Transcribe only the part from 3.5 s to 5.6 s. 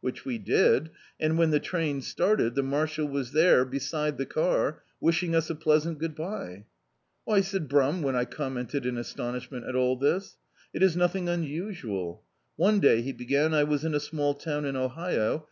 beside the car, wishing us a